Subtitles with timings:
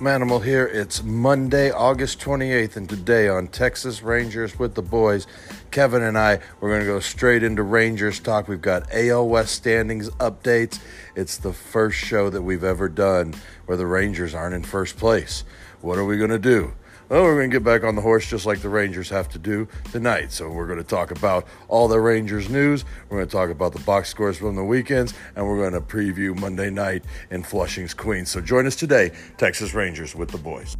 [0.00, 0.66] Manimal here.
[0.66, 5.28] It's Monday, August 28th, and today on Texas Rangers with the boys,
[5.70, 8.48] Kevin and I, we're going to go straight into Rangers talk.
[8.48, 10.80] We've got AL West standings updates.
[11.14, 13.34] It's the first show that we've ever done
[13.66, 15.44] where the Rangers aren't in first place.
[15.80, 16.74] What are we going to do?
[17.08, 19.38] Well, we're going to get back on the horse just like the Rangers have to
[19.38, 20.32] do tonight.
[20.32, 22.84] So, we're going to talk about all the Rangers news.
[23.08, 25.80] We're going to talk about the box scores from the weekends, and we're going to
[25.80, 28.30] preview Monday night in Flushing's Queens.
[28.30, 30.76] So, join us today, Texas Rangers with the boys.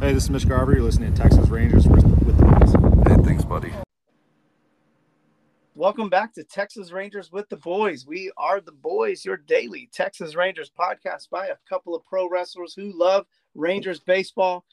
[0.00, 0.72] Hey, this is Mitch Garver.
[0.72, 2.72] You're listening to Texas Rangers with the boys.
[3.08, 3.72] Hey, thanks, buddy.
[5.76, 8.06] Welcome back to Texas Rangers with the boys.
[8.06, 12.74] We are the boys, your daily Texas Rangers podcast by a couple of pro wrestlers
[12.74, 14.64] who love Rangers baseball.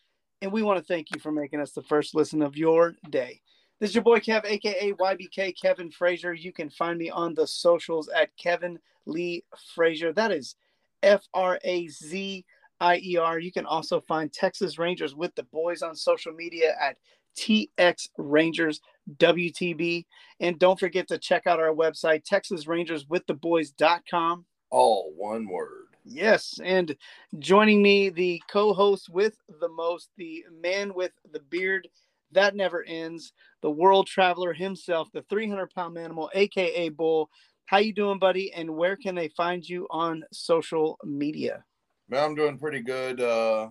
[0.43, 3.41] And we want to thank you for making us the first listen of your day.
[3.79, 6.33] This is your boy Kev, aka YBK Kevin Frazier.
[6.33, 10.13] You can find me on the socials at Kevin Lee Frazier.
[10.13, 10.55] That is
[11.01, 12.45] F R A Z
[12.81, 13.39] I E R.
[13.39, 16.97] You can also find Texas Rangers with the boys on social media at
[17.37, 18.81] TX Rangers
[19.17, 20.05] WTB.
[20.39, 24.45] And don't forget to check out our website, TexasRangersWithTheBoys.com.
[24.71, 25.87] All one word.
[26.03, 26.59] Yes.
[26.63, 26.95] And
[27.39, 31.87] joining me, the co host with the most, the man with the beard
[32.31, 37.29] that never ends, the world traveler himself, the 300 pound animal, AKA Bull.
[37.65, 38.51] How you doing, buddy?
[38.53, 41.63] And where can they find you on social media?
[42.09, 43.21] Man, I'm doing pretty good.
[43.21, 43.69] Uh,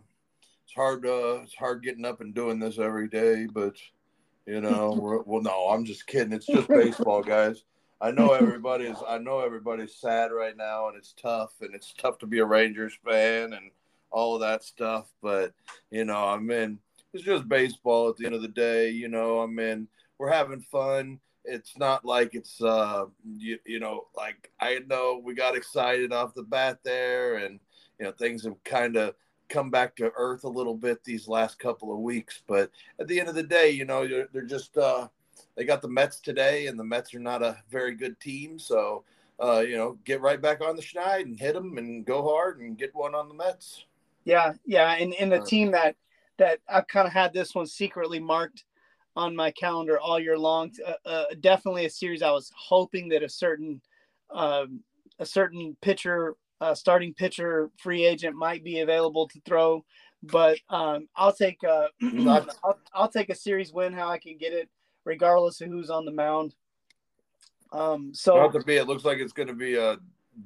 [0.65, 1.05] it's hard.
[1.05, 3.77] Uh, it's hard getting up and doing this every day, but
[4.47, 6.33] you know, well, no, I'm just kidding.
[6.33, 7.65] It's just baseball, guys.
[8.01, 8.97] I know everybody's.
[9.07, 12.45] I know everybody's sad right now, and it's tough, and it's tough to be a
[12.47, 13.71] Rangers fan and
[14.11, 15.09] all of that stuff.
[15.21, 15.53] But
[15.91, 16.79] you know, I mean,
[17.13, 18.91] it's just baseball at the end of the day.
[18.91, 19.87] You know, I mean,
[20.19, 21.21] we're having fun.
[21.45, 26.35] It's not like it's uh, you, you know, like I know we got excited off
[26.35, 27.61] the bat there, and
[28.01, 29.15] you know, things have kind of
[29.49, 32.43] come back to earth a little bit these last couple of weeks.
[32.47, 35.09] But at the end of the day, you know, they're, they're just uh,
[35.57, 38.59] they got the Mets today, and the Mets are not a very good team.
[38.59, 39.05] So
[39.43, 42.61] uh, you know, get right back on the schneid and hit them and go hard
[42.61, 43.85] and get one on the Mets.
[44.25, 45.97] Yeah, yeah, and in the uh, team that
[46.39, 48.65] that I've kind of had this one secretly marked
[49.17, 50.73] on my calendar all year long.
[50.87, 53.81] Uh, uh, definitely a series I was hoping that a certain
[54.31, 54.81] um,
[55.19, 59.85] a certain pitcher uh, starting pitcher free agent might be available to throw.
[60.23, 61.89] But um, I'll take uh,
[62.63, 64.69] I'll, I'll, take a series win how I can get it,
[65.05, 66.55] regardless of who's on the mound.
[67.73, 69.97] Um, so not to be, it looks like it's going to be a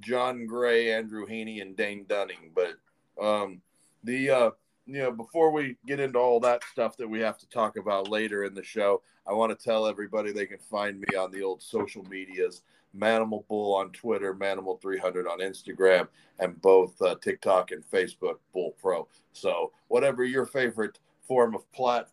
[0.01, 2.53] Jon Gray, Andrew Heaney, and Dane Dunning.
[2.55, 2.75] But
[3.21, 3.61] um,
[4.05, 4.51] the uh,
[4.87, 8.09] you know before we get into all that stuff that we have to talk about
[8.09, 11.43] later in the show, I want to tell everybody they can find me on the
[11.43, 12.63] old social medias.
[12.97, 19.09] Manimal Bull on Twitter, Manimal300 on Instagram, and both uh, TikTok and Facebook, Bull Pro.
[19.32, 22.10] So whatever your favorite form of plat-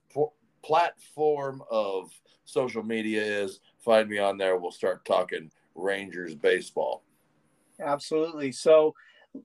[0.63, 2.11] platform of
[2.45, 4.57] social media is, find me on there.
[4.57, 7.03] We'll start talking Rangers baseball.
[7.79, 8.51] Absolutely.
[8.51, 8.93] So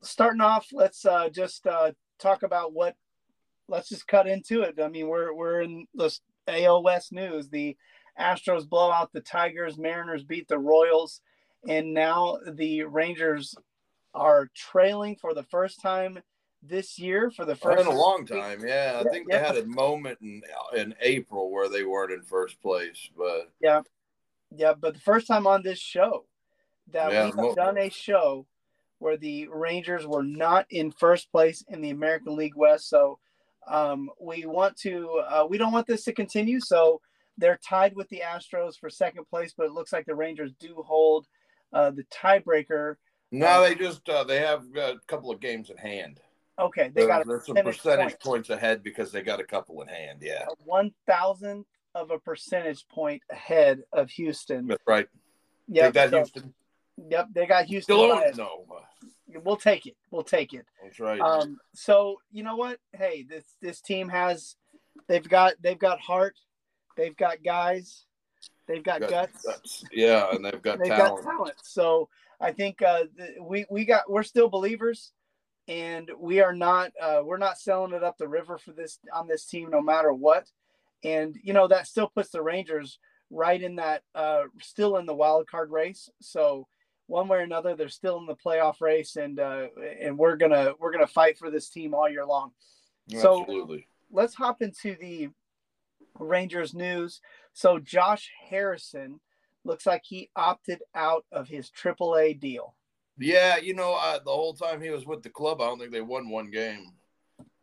[0.02, 2.96] starting off, let's uh, just uh, talk about what.
[3.68, 4.78] Let's just cut into it.
[4.80, 7.48] I mean, we're we're in the AL West news.
[7.48, 7.76] The
[8.18, 11.20] Astros blow out the Tigers, Mariners beat the Royals,
[11.68, 13.54] and now the Rangers
[14.14, 16.18] are trailing for the first time
[16.62, 18.64] this year for the first in a long time.
[18.66, 19.38] Yeah, I think yeah.
[19.38, 20.42] they had a moment in
[20.74, 23.82] in April where they weren't in first place, but yeah,
[24.54, 24.72] yeah.
[24.78, 26.24] But the first time on this show
[26.92, 28.46] that yeah, we have done a show
[28.98, 33.18] where the Rangers were not in first place in the American League West, so
[33.68, 36.60] um, we want to uh, we don't want this to continue.
[36.60, 37.00] So
[37.38, 40.82] they're tied with the Astros for second place, but it looks like the Rangers do
[40.86, 41.26] hold
[41.72, 42.96] uh, the tiebreaker.
[43.32, 46.20] No, they just uh, they have a couple of games in hand.
[46.58, 48.20] Okay, they got there's some percentage point.
[48.20, 50.20] points ahead because they got a couple in hand.
[50.22, 54.66] Yeah, one thousandth of a percentage point ahead of Houston.
[54.66, 55.08] That's right.
[55.68, 56.54] Yeah, that so, Houston.
[56.96, 57.96] Yep, they got Houston.
[57.96, 58.64] Still no.
[59.44, 59.96] We'll take it.
[60.10, 60.64] We'll take it.
[60.82, 61.20] That's right.
[61.20, 62.78] Um, so you know what?
[62.94, 64.56] Hey, this this team has
[65.08, 66.36] they've got they've got heart,
[66.96, 68.04] they've got guys,
[68.66, 69.42] they've got, got guts.
[69.42, 69.84] guts.
[69.92, 71.24] Yeah, and they've got they've talent.
[71.24, 71.56] got talent.
[71.62, 72.08] So
[72.40, 73.04] I think uh,
[73.40, 75.12] we we got we're still believers,
[75.68, 79.28] and we are not uh, we're not selling it up the river for this on
[79.28, 80.50] this team no matter what,
[81.04, 82.98] and you know that still puts the Rangers
[83.30, 86.10] right in that uh, still in the wild card race.
[86.20, 86.66] So
[87.06, 89.68] one way or another, they're still in the playoff race, and uh,
[90.00, 92.50] and we're gonna we're gonna fight for this team all year long.
[93.12, 93.78] Absolutely.
[93.78, 95.28] So let's hop into the
[96.18, 97.20] Rangers news.
[97.52, 99.20] So Josh Harrison
[99.64, 102.74] looks like he opted out of his AAA deal.
[103.18, 105.92] Yeah, you know, uh, the whole time he was with the club, I don't think
[105.92, 106.92] they won one game.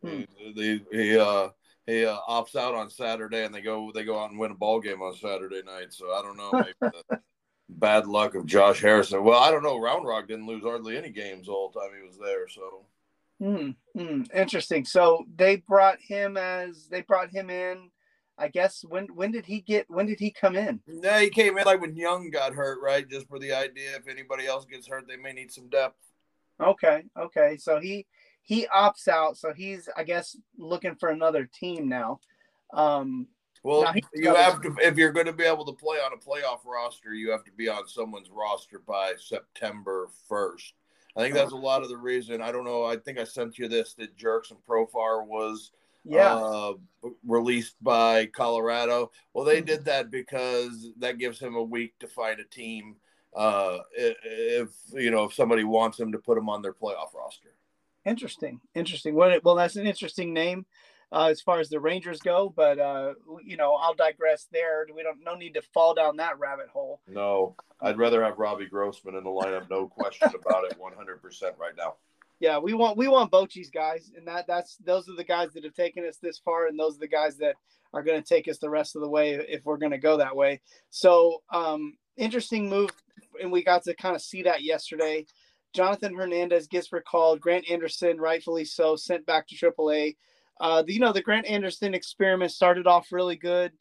[0.03, 0.23] Hmm.
[0.38, 1.50] He, he uh
[1.85, 4.55] he uh, opts out on Saturday, and they go they go out and win a
[4.55, 5.94] ball game on Saturday night.
[5.94, 6.91] So I don't know,
[7.69, 9.23] bad luck of Josh Harrison.
[9.23, 9.79] Well, I don't know.
[9.79, 12.47] Round Rock didn't lose hardly any games all the time he was there.
[12.47, 12.85] So
[13.41, 14.85] mm, mm, interesting.
[14.85, 17.89] So they brought him as they brought him in.
[18.38, 20.80] I guess when when did he get when did he come in?
[20.88, 23.07] No, he came in like when Young got hurt, right?
[23.07, 26.00] Just for the idea if anybody else gets hurt, they may need some depth.
[26.62, 27.57] Okay, okay.
[27.57, 28.07] So he
[28.41, 32.19] he opts out, so he's I guess looking for another team now.
[32.74, 33.27] Um,
[33.63, 36.65] well, you have to if you're going to be able to play on a playoff
[36.65, 40.74] roster, you have to be on someone's roster by September first.
[41.15, 42.41] I think that's a lot of the reason.
[42.41, 42.83] I don't know.
[42.83, 45.71] I think I sent you this that Jurickson Profar was
[46.03, 46.73] yeah uh,
[47.25, 49.11] released by Colorado.
[49.33, 52.95] Well, they did that because that gives him a week to find a team.
[53.35, 57.55] Uh, if you know if somebody wants him to put him on their playoff roster.
[58.05, 59.15] Interesting, interesting.
[59.15, 60.65] Well, well, that's an interesting name
[61.13, 63.13] uh, as far as the Rangers go, but uh,
[63.45, 64.85] you know, I'll digress there.
[64.94, 67.01] We don't no need to fall down that rabbit hole.
[67.07, 71.21] No, I'd rather have Robbie Grossman in the lineup, no question about it, one hundred
[71.21, 71.95] percent right now.
[72.44, 75.63] Yeah, we want we want Bochy's guys, and that that's those are the guys that
[75.63, 77.56] have taken us this far, and those are the guys that
[77.94, 80.18] are going to take us the rest of the way if we're going to go
[80.18, 80.60] that way.
[80.90, 82.90] So, um, interesting move,
[83.42, 85.25] and we got to kind of see that yesterday.
[85.72, 87.40] Jonathan Hernandez gets recalled.
[87.40, 90.18] Grant Anderson, rightfully so, sent back to AAA.
[90.60, 93.72] Uh, the, you know, the Grant Anderson experiment started off really good,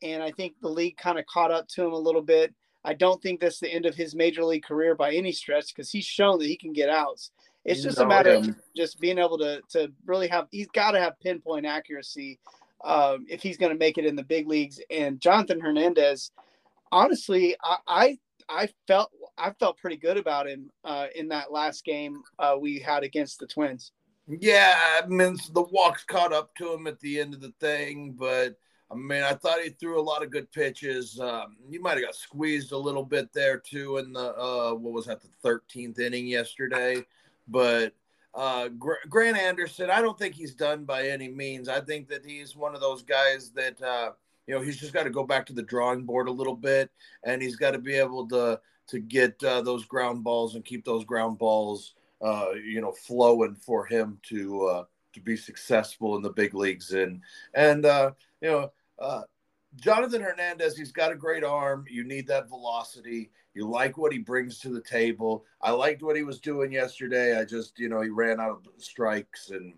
[0.00, 2.54] and I think the league kind of caught up to him a little bit.
[2.84, 5.90] I don't think that's the end of his major league career by any stretch because
[5.90, 7.32] he's shown that he can get outs.
[7.64, 10.48] It's just a matter of just being able to to really have.
[10.50, 12.40] He's got to have pinpoint accuracy
[12.84, 14.80] um, if he's going to make it in the big leagues.
[14.90, 16.32] And Jonathan Hernandez,
[16.90, 18.18] honestly, I, I
[18.48, 22.78] I felt I felt pretty good about him uh, in that last game uh, we
[22.78, 23.92] had against the Twins.
[24.28, 28.14] Yeah, I mean the walks caught up to him at the end of the thing,
[28.18, 28.56] but
[28.90, 31.18] I mean I thought he threw a lot of good pitches.
[31.18, 34.92] Um, you might have got squeezed a little bit there too in the uh, what
[34.92, 37.04] was that the thirteenth inning yesterday,
[37.52, 37.94] but.
[38.34, 38.70] Uh,
[39.10, 41.68] Grant Anderson, I don't think he's done by any means.
[41.68, 44.12] I think that he's one of those guys that uh,
[44.46, 46.90] you know he's just got to go back to the drawing board a little bit,
[47.24, 48.58] and he's got to be able to
[48.88, 53.54] to get uh, those ground balls and keep those ground balls, uh, you know, flowing
[53.54, 56.92] for him to uh, to be successful in the big leagues.
[56.92, 57.20] And
[57.54, 58.72] and uh, you know,
[59.76, 61.84] Jonathan Hernandez, he's got a great arm.
[61.88, 63.30] You need that velocity.
[63.54, 65.44] You like what he brings to the table.
[65.60, 67.38] I liked what he was doing yesterday.
[67.38, 69.74] I just, you know, he ran out of strikes and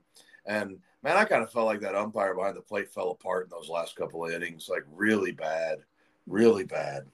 [0.47, 3.51] and man, I kind of felt like that umpire behind the plate fell apart in
[3.51, 5.79] those last couple of innings, like really bad,
[6.27, 7.07] really bad.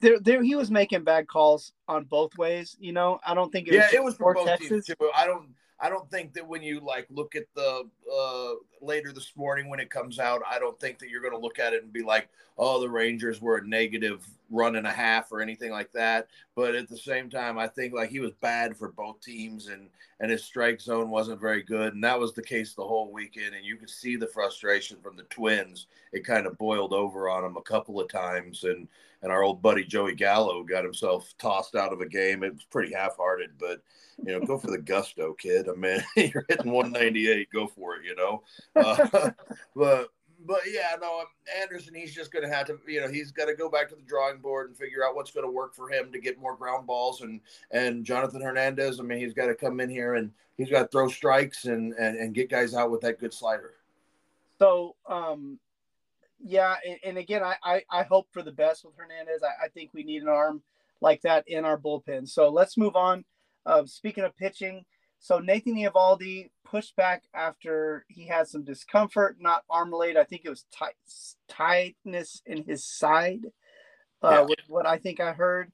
[0.00, 2.76] There, there, he was making bad calls on both ways.
[2.80, 4.68] You know, I don't think it yeah, was it was for both Texas.
[4.68, 5.10] teams too.
[5.14, 5.50] I don't,
[5.80, 9.80] I don't think that when you like look at the uh, later this morning when
[9.80, 12.02] it comes out, I don't think that you're going to look at it and be
[12.02, 12.28] like,
[12.58, 16.28] "Oh, the Rangers were a negative run and a half" or anything like that.
[16.54, 19.88] But at the same time, I think like he was bad for both teams, and
[20.20, 23.54] and his strike zone wasn't very good, and that was the case the whole weekend.
[23.54, 25.86] And you could see the frustration from the Twins.
[26.12, 28.88] It kind of boiled over on him a couple of times, and
[29.22, 32.42] and our old buddy Joey Gallo got himself tossed out of a game.
[32.42, 33.82] It was pretty half-hearted, but
[34.24, 35.68] you know, go for the gusto, kid.
[35.68, 38.04] I mean, you're hitting 198, go for it.
[38.04, 38.42] You know,
[38.76, 39.30] uh,
[39.76, 40.08] but
[40.46, 41.24] but yeah, no,
[41.60, 41.94] Anderson.
[41.94, 44.02] He's just going to have to, you know, he's got to go back to the
[44.02, 46.86] drawing board and figure out what's going to work for him to get more ground
[46.86, 47.20] balls.
[47.20, 49.00] And and Jonathan Hernandez.
[49.00, 51.92] I mean, he's got to come in here and he's got to throw strikes and
[51.94, 53.74] and and get guys out with that good slider.
[54.58, 55.58] So, um,
[56.38, 59.42] yeah, and, and again, I, I, I hope for the best with Hernandez.
[59.42, 60.62] I, I think we need an arm
[61.00, 62.28] like that in our bullpen.
[62.28, 63.24] So let's move on.
[63.64, 64.84] Uh, speaking of pitching,
[65.18, 70.16] so Nathan Eovaldi pushed back after he had some discomfort, not arm related.
[70.16, 70.94] I think it was tight,
[71.48, 73.46] tightness in his side,
[74.22, 74.54] uh, yeah.
[74.68, 75.72] what I think I heard.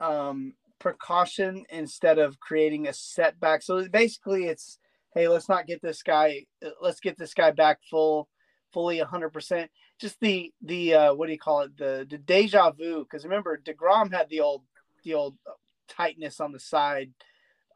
[0.00, 3.62] Um, precaution instead of creating a setback.
[3.62, 4.78] So basically, it's
[5.14, 6.46] hey, let's not get this guy.
[6.80, 8.28] Let's get this guy back full,
[8.72, 9.30] fully 100.
[9.30, 9.70] percent
[10.00, 11.76] Just the the uh, what do you call it?
[11.76, 13.04] The the deja vu.
[13.04, 14.62] Because remember, deGrom had the old
[15.04, 15.36] the old
[15.88, 17.12] tightness on the side.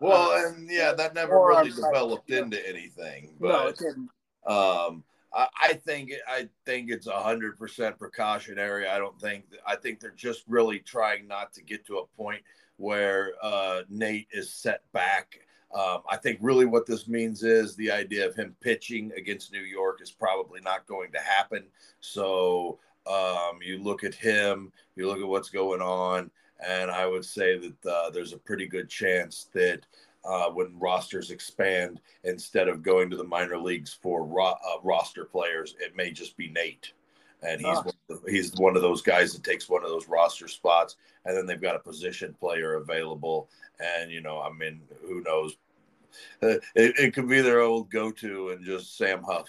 [0.01, 3.35] Well, uh, and yeah, that never really developed into anything.
[3.41, 4.11] But, no, it didn't.
[4.47, 8.89] Um, I, I think I think it's a hundred percent precautionary.
[8.89, 12.43] I don't think I think they're just really trying not to get to a point
[12.77, 15.41] where uh, Nate is set back.
[15.75, 19.61] Um, I think really what this means is the idea of him pitching against New
[19.61, 21.65] York is probably not going to happen.
[22.01, 26.31] So um, you look at him, you look at what's going on,
[26.65, 29.81] and I would say that uh, there's a pretty good chance that
[30.25, 35.25] uh, when rosters expand, instead of going to the minor leagues for ro- uh, roster
[35.25, 36.93] players, it may just be Nate.
[37.43, 37.83] And he's, Ah.
[37.83, 40.97] one of the, he's one of those guys that takes one of those roster spots.
[41.25, 43.49] And then they've got a position player available.
[43.79, 45.57] And, you know, I mean, who knows?
[46.43, 49.49] Uh, it, it could be their old go to and just Sam Huff.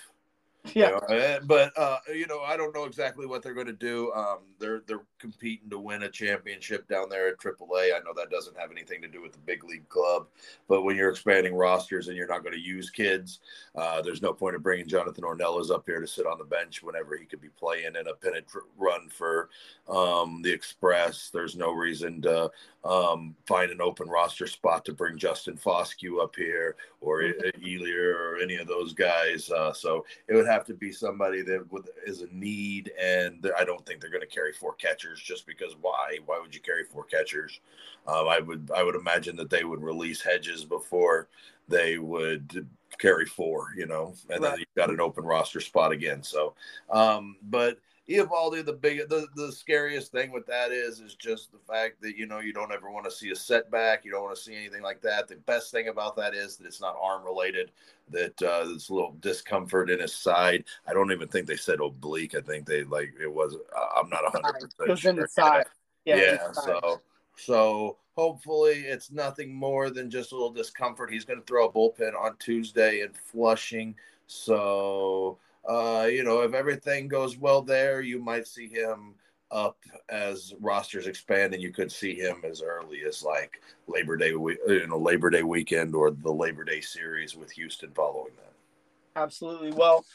[0.76, 0.90] you Yeah.
[0.90, 4.12] know, uh, but uh, you know, I don't know exactly what they're going to do.
[4.14, 7.96] Um, they're they're competing to win a championship down there at AAA.
[7.96, 10.28] I know that doesn't have anything to do with the big league club,
[10.68, 13.40] but when you're expanding rosters and you're not going to use kids,
[13.76, 16.84] uh, there's no point of bringing Jonathan Ornelas up here to sit on the bench
[16.84, 18.46] whenever he could be playing in a pennant
[18.78, 19.50] run for
[19.88, 21.30] um, the Express.
[21.30, 22.52] There's no reason to
[22.88, 28.38] um, find an open roster spot to bring Justin Foscue up here or mm or
[28.42, 29.52] any of those guys.
[29.52, 33.66] Uh, so it would have to be somebody that would, is a need, and I
[33.66, 36.20] don't think they're going to carry four catchers just because why?
[36.26, 37.60] Why would you carry four catchers?
[38.08, 41.28] Um, I would I would imagine that they would release Hedges before
[41.68, 42.68] they would
[42.98, 44.52] carry four, you know, and Right.
[44.52, 46.24] then you've got an open roster spot again.
[46.24, 46.56] So,
[46.90, 47.80] um, but
[48.10, 52.16] Eovaldi, the big, the, the scariest thing with that is, is just the fact that,
[52.16, 54.06] you know, you don't ever want to see a setback.
[54.06, 55.28] You don't want to see anything like that.
[55.28, 57.72] The best thing about that is that it's not arm related,
[58.10, 60.64] that uh, there's a little discomfort in his side.
[60.88, 62.34] I don't even think they said oblique.
[62.34, 65.16] I think they like, it was, uh, I'm not a hundred It percent was in
[65.18, 65.66] the side.
[66.06, 66.52] Yeah.
[66.54, 66.64] side.
[66.64, 67.02] So,
[67.36, 71.12] so hopefully it's nothing more than just a little discomfort.
[71.12, 73.96] He's going to throw a bullpen on Tuesday in Flushing.
[74.28, 79.16] So, uh, you know, if everything goes well there, you might see him
[79.52, 79.78] up
[80.10, 84.88] as rosters expand, and you could see him as early as like Labor Day, you
[84.88, 89.22] know, Labor Day weekend or the Labor Day series with Houston following that.
[89.22, 89.72] Absolutely.
[89.72, 90.06] Well,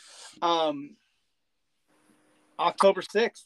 [0.40, 0.96] um,
[2.58, 3.44] October 6th.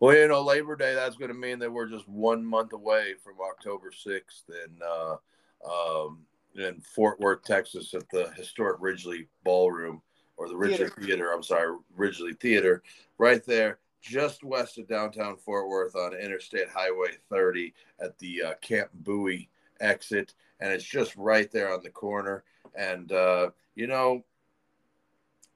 [0.00, 3.14] Well, you know, Labor Day, that's going to mean that we're just one month away
[3.22, 5.16] from October 6th in, uh,
[5.68, 6.20] um,
[6.54, 10.00] in Fort Worth, Texas, at the historic Ridglea Ballroom
[10.38, 10.94] or the Ridglea Theater.
[11.00, 11.32] Theater.
[11.32, 12.82] I'm sorry, Ridglea Theater,
[13.18, 18.54] right there, just west of downtown Fort Worth on Interstate Highway 30 at the uh,
[18.62, 20.34] Camp Bowie exit.
[20.60, 22.44] And it's just right there on the corner.
[22.74, 24.24] And, uh, you know,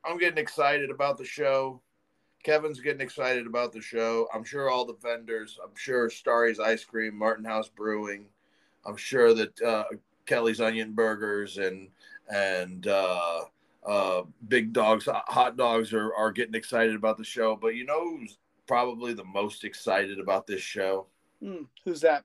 [0.05, 1.81] I'm getting excited about the show.
[2.43, 4.29] Kevin's getting excited about the show.
[4.35, 5.59] I'm sure all the vendors.
[5.63, 8.27] I'm sure Starry's Ice Cream, Martin House Brewing.
[8.85, 9.85] I'm sure that uh,
[10.27, 11.89] Kelly's Onion Burgers and
[12.29, 13.43] and uh,
[13.85, 17.57] uh, Big Dogs Hot Dogs are are getting excited about the show.
[17.57, 21.07] But you know who's probably the most excited about this show?
[21.43, 22.25] Hmm, who's that?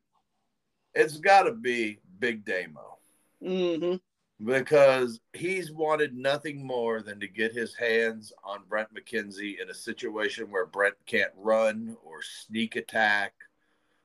[0.93, 2.97] It's got to be Big Damo
[3.43, 3.95] hmm
[4.43, 9.73] because he's wanted nothing more than to get his hands on Brent McKenzie in a
[9.73, 13.33] situation where Brent can't run or sneak attack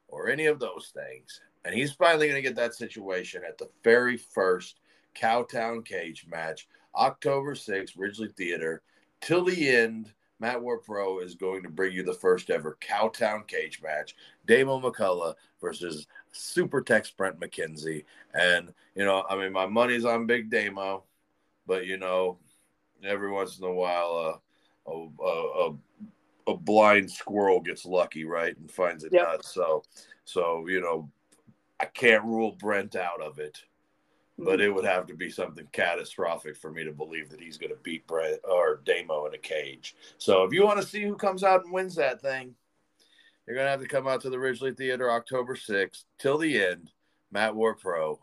[0.08, 1.40] or any of those things.
[1.64, 4.80] And he's finally going to get that situation at the very first
[5.14, 8.82] Cowtown Cage match, October 6th, Ridglea Theater.
[9.20, 13.46] Till the end, Matt War Pro is going to bring you the first ever Cowtown
[13.46, 14.16] Cage match.
[14.46, 18.04] Damo McCullough versus Super Tex Brent McKenzie.
[18.34, 21.04] And, you know, I mean, my money's on Big Damo,
[21.66, 22.38] but, you know,
[23.04, 24.40] every once in a while,
[24.86, 25.76] uh, a, a, a,
[26.48, 29.22] a blind squirrel gets lucky, right, and finds it Yep.
[29.22, 29.54] nuts.
[29.54, 29.84] So,
[30.24, 31.08] so, you know,
[31.78, 33.62] I can't rule Brent out of it,
[34.38, 34.62] but Mm.
[34.64, 37.80] it would have to be something catastrophic for me to believe that he's going to
[37.82, 39.94] beat Brent or Damo in a cage.
[40.18, 42.54] So, if you want to see who comes out and wins that thing,
[43.46, 46.64] you're going to have to come out to the Ridglea Theater October 6th till the
[46.64, 46.90] end.
[47.30, 48.20] Matt War Pro.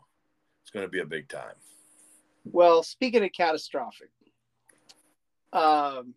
[0.62, 1.54] It's going to be a big time.
[2.44, 4.10] Well, speaking of catastrophic,
[5.52, 6.14] um,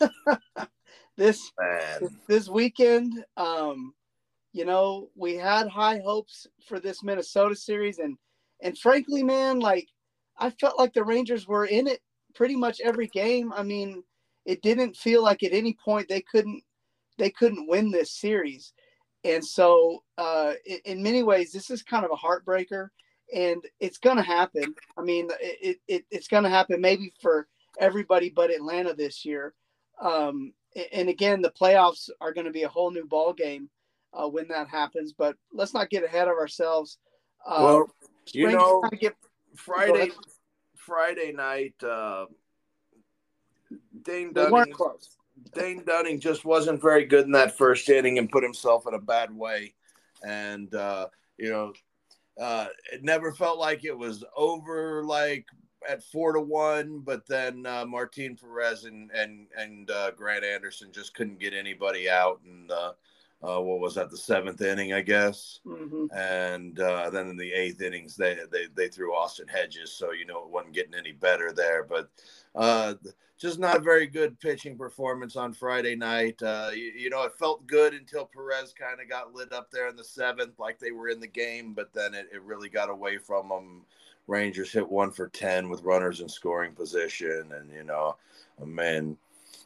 [1.16, 2.18] this Man.
[2.28, 3.94] this weekend, um,
[4.52, 8.16] you know, we had high hopes for this Minnesota series, and
[8.64, 9.86] and frankly, man, like
[10.38, 12.00] I felt like the Rangers were in it
[12.34, 13.52] pretty much every game.
[13.52, 14.02] I mean,
[14.44, 16.62] it didn't feel like at any point they couldn't
[17.16, 18.72] they couldn't win this series,
[19.22, 22.88] and so uh, in, in many ways, this is kind of a heartbreaker,
[23.32, 24.74] and it's going to happen.
[24.98, 27.46] I mean, it, it it's going to happen maybe for
[27.78, 29.54] everybody but Atlanta this year.
[30.00, 30.52] Um,
[30.92, 33.68] and again, the playoffs are going to be a whole new ball game
[34.12, 35.12] uh, when that happens.
[35.12, 36.98] But let's not get ahead of ourselves.
[37.46, 37.86] Uh, Well,
[38.32, 39.14] you know, get
[39.56, 40.10] Friday.
[40.76, 42.26] Friday night, uh,
[44.02, 44.74] Dane Dunning.
[45.54, 49.00] Dane Dunning just wasn't very good in that first inning and put himself in a
[49.00, 49.72] bad way.
[50.22, 51.72] And, uh, you know,
[52.38, 55.46] uh, it never felt like it was over like
[55.88, 60.92] at four to one, but then uh, Martin Perez and, and, and uh, Grant Anderson
[60.92, 62.42] just couldn't get anybody out.
[62.44, 62.92] And, uh,
[63.44, 66.08] uh, what was that the seventh inning, I guess, Mhm.
[66.14, 70.24] and uh, then in the eighth innings they, they they threw Austin Hedges, so you
[70.24, 71.84] know it wasn't getting any better there.
[71.84, 72.08] But
[72.54, 72.94] uh,
[73.36, 76.42] just not a very good pitching performance on Friday night.
[76.42, 79.88] Uh, you, you know it felt good until Perez kind of got lit up there
[79.88, 82.88] in the seventh, like they were in the game, but then it, it really got
[82.88, 83.84] away from them.
[84.26, 88.16] Rangers hit one for ten with runners in scoring position, and you know,
[88.64, 89.18] man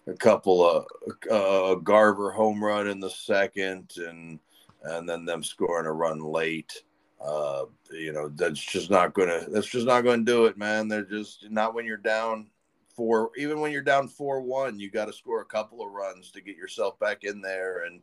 [0.07, 0.87] a couple of
[1.31, 4.38] uh, Garver home run in the second, and
[4.85, 6.83] and then them scoring a run late.
[7.21, 9.45] Uh, you know, that's just not gonna.
[9.49, 10.88] That's just not gonna do it, man.
[10.88, 12.49] They're just not when you're down
[12.95, 13.31] four.
[13.37, 16.40] Even when you're down four one, you got to score a couple of runs to
[16.40, 18.00] get yourself back in there, and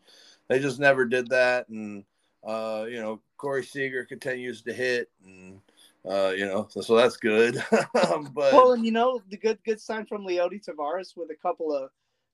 [0.47, 1.69] they just never did that.
[1.69, 2.03] And
[2.45, 5.59] uh, you know, Corey Seager continues to hit, and
[6.07, 7.63] uh, you know, so, so that's good.
[7.71, 11.73] but Well, and you know the good good sign from Leody Taveras with a couple
[11.73, 11.89] of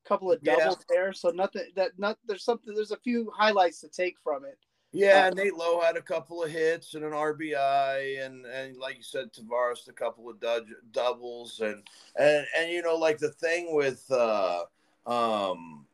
[0.05, 0.57] couple of Yeah.
[0.57, 1.13] doubles there.
[1.13, 4.57] So nothing that not there's something there's a few highlights to take from it.
[4.93, 8.97] Yeah, Uh, Nate Lowe had a couple of hits and an RBI, and and like
[8.97, 11.81] you said, Taveras a couple of dud- doubles, and
[12.17, 14.63] and and you know, like the thing with uh,
[15.05, 15.85] um,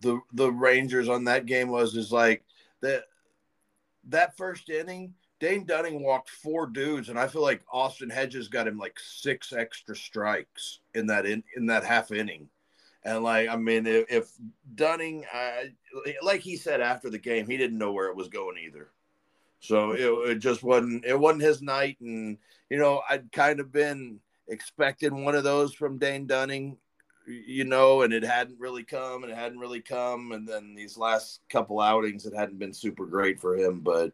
[0.00, 2.42] the the Rangers on that game was is like
[2.80, 3.04] that
[4.04, 5.12] that first inning,
[5.42, 9.52] Dane Dunning walked four dudes, and I feel like Austin Hedges got him like six
[9.52, 12.48] extra strikes in that in in that half inning.
[13.04, 14.32] And like, I mean, if, if
[14.76, 15.64] Dunning, uh,
[16.22, 18.92] like he said after the game, he didn't know where it was going either.
[19.58, 22.38] So it, it just wasn't it wasn't his night, and
[22.70, 26.76] you know I'd kind of been expecting one of those from Dane Dunning,
[27.26, 30.96] you know, and it hadn't really come, and it hadn't really come, and then these
[30.96, 34.12] last couple outings, it hadn't been super great for him, but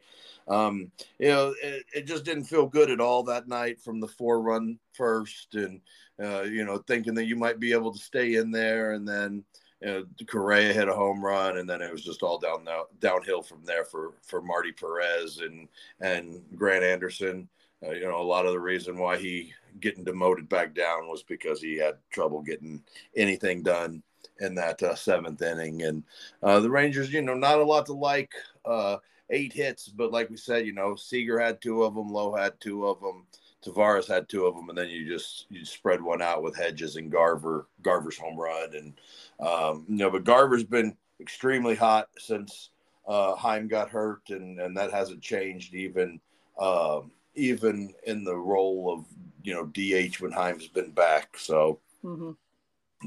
[0.49, 4.09] um, you know, it, it just didn't feel good at all that night from the
[4.09, 5.81] four run first, and
[6.23, 9.45] uh, you know, thinking that you might be able to stay in there, and then
[9.81, 12.67] you know, Correa hit a home run, and then it was just all down
[13.01, 15.69] downhill from there for for Marty Perez and
[16.01, 17.49] and Grant Anderson.
[17.87, 21.23] Uh, you know, a lot of the reason why he getting demoted back down was
[21.23, 22.83] because he had trouble getting
[23.17, 24.03] anything done
[24.41, 25.83] in that uh, seventh inning.
[25.83, 26.05] And
[26.43, 28.33] uh, the Rangers, you know, not a lot to like.
[28.65, 28.99] Uh,
[29.31, 32.59] eight hits, but like we said, you know, Seager had two of them, Lowe had
[32.61, 33.27] two of them.
[33.65, 36.97] Taveras had two of them, and then you just you spread one out with Hedges
[36.97, 37.67] and Garver.
[37.83, 38.95] Garver's home run, and
[39.41, 42.71] um, you know, but Garver's been extremely hot since
[43.09, 46.21] uh, Heim got hurt, and and that hasn't changed even
[46.59, 49.05] um, even in the role of
[49.43, 51.37] you know DH when Heim's been back.
[51.39, 52.31] So Mm-hmm.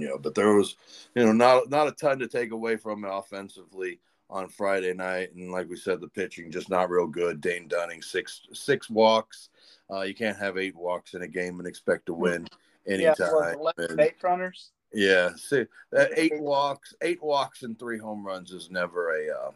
[0.01, 0.75] you know, but there was
[1.15, 5.33] you know not not a ton to take away from it offensively on Friday night,
[5.33, 7.39] and like we said, the pitching just not real good.
[7.41, 9.49] Dane Dunning six six walks.
[9.89, 12.47] Uh, you can't have eight walks in a game and expect to win
[12.87, 13.55] anytime.
[13.77, 14.71] And- base runners.
[14.93, 19.51] yeah, see, that eight walks, eight walks and three home runs is never a uh,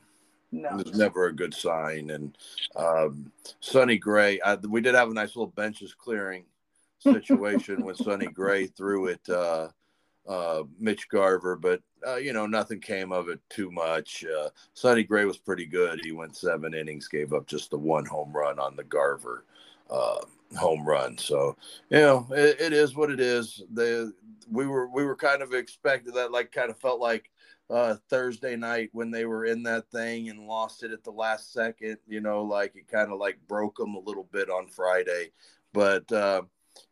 [0.52, 0.78] No.
[0.80, 2.10] is never a good sign.
[2.10, 2.38] And
[2.76, 6.44] um, Sonny Gray, I, we did have a nice little benches clearing
[7.14, 9.70] situation when Sonny Gray threw it uh,
[10.28, 14.26] uh, Mitch Garver, but uh, you know nothing came of it too much.
[14.26, 16.02] Uh, Sonny Gray was pretty good.
[16.04, 19.46] He went seven innings, gave up just the one home run on the Garver
[19.90, 20.20] uh,
[20.58, 21.18] home run.
[21.18, 21.56] So
[21.90, 23.64] you know it, it is what it is.
[23.74, 24.14] The
[24.50, 27.30] we were we were kind of expected that like kind of felt like
[27.70, 31.52] uh Thursday night when they were in that thing and lost it at the last
[31.52, 35.32] second, you know, like it kind of like broke them a little bit on Friday.
[35.74, 36.44] But uh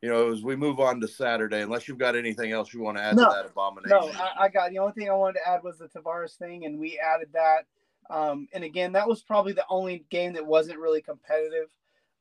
[0.01, 2.97] you know, as we move on to Saturday, unless you've got anything else you want
[2.97, 3.29] to add No.
[3.29, 3.97] to that abomination.
[3.97, 6.65] No, I, I got the only thing I wanted to add was the Taveras thing,
[6.65, 7.65] and we added that.
[8.09, 11.69] Um, and again, that was probably the only game that wasn't really competitive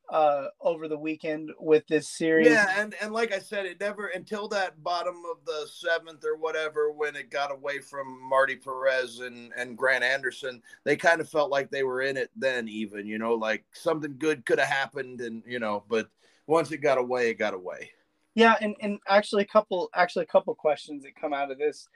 [0.09, 2.47] uh, over the weekend with this series.
[2.47, 6.35] Yeah, and and like I said, it never until that bottom of the seventh or
[6.35, 11.29] whatever when it got away from Marty Perez and and Grant Anderson, they kind of
[11.29, 12.67] felt like they were in it then.
[12.67, 16.09] Even you know, like something good could have happened, and you know, but
[16.47, 17.91] once it got away, it got away.
[18.35, 21.87] Yeah, and, and actually a couple actually a couple questions that come out of this.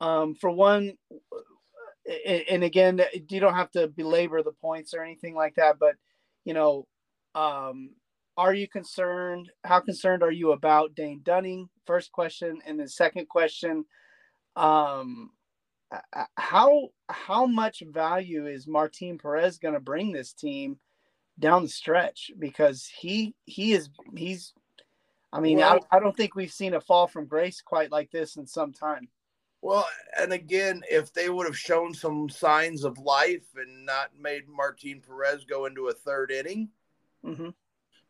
[0.00, 0.98] Um, for one,
[2.26, 5.94] and again, you don't have to belabor the points or anything like that, but
[6.44, 6.86] you know,
[7.34, 7.90] um,
[8.36, 9.50] are you concerned?
[9.62, 11.68] How concerned are you about Dane Dunning?
[11.86, 13.84] First question, and then second question,
[14.56, 15.30] um,
[16.36, 20.78] how how much value is Martin Perez going to bring this team
[21.38, 22.30] down the stretch?
[22.38, 24.52] Because he he is he's
[25.32, 28.10] I mean, Well- I, I don't think we've seen a fall from grace quite like
[28.10, 29.08] this in some time.
[29.62, 29.88] Well,
[30.20, 35.00] and again, if they would have shown some signs of life and not made Martin
[35.00, 36.68] Perez go into a third inning,
[37.24, 37.48] hmm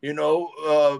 [0.01, 0.99] you know, uh,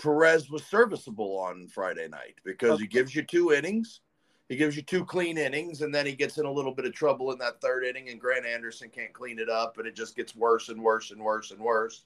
[0.00, 4.00] Perez was serviceable on Friday night because he gives you two innings.
[4.48, 6.94] He gives you two clean innings, and then he gets in a little bit of
[6.94, 10.16] trouble in that third inning, and Grant Anderson can't clean it up, and it just
[10.16, 12.04] gets worse and worse and worse and worse,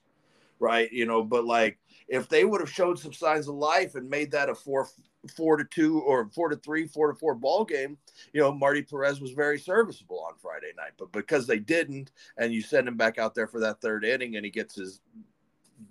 [0.59, 0.91] right?
[0.91, 1.77] You know, but like
[2.09, 4.89] if they would have showed some signs of life and made that a four
[5.37, 7.97] four to two or four to three, four to four ball game,
[8.33, 10.91] you know, Marty Perez was very serviceable on Friday night.
[10.97, 14.35] But because they didn't, and you send him back out there for that third inning,
[14.35, 14.99] and he gets his,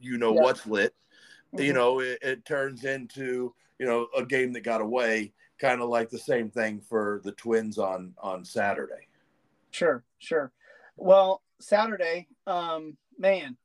[0.02, 0.42] you know, yeah.
[0.42, 0.94] what's lit,
[1.54, 1.64] mm-hmm.
[1.64, 5.88] you know, it, it turns into you know a game that got away kind of
[5.88, 9.06] like the same thing for the Twins on on Saturday.
[9.70, 10.52] Sure, sure.
[10.96, 13.56] Well, Saturday, um, man,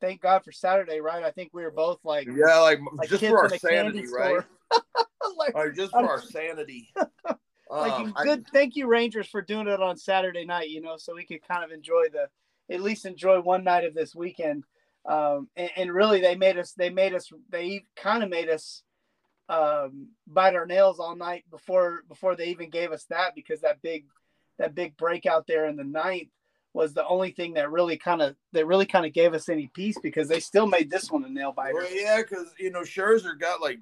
[0.00, 1.24] thank God for Saturday, right?
[1.24, 4.44] I think we were both like, yeah, like, like just for our sanity, right?
[5.36, 6.88] like, right, just for our sanity.
[7.70, 10.70] like um, good, I, thank you, Rangers, for doing it on Saturday night.
[10.70, 12.28] You know, so we could kind of enjoy the,
[12.72, 14.64] at least enjoy one night of this weekend.
[15.04, 18.84] Um, and, and really, they made us, they made us, they kind of made us
[19.48, 23.82] um, bite our nails all night before before they even gave us that because that
[23.82, 24.06] big
[24.58, 26.28] that big breakout there in the ninth
[26.74, 29.68] was the only thing that really kind of that really kind of gave us any
[29.68, 31.74] peace because they still made this one a nail biter.
[31.74, 33.78] Well, yeah, because you know Scherzer got like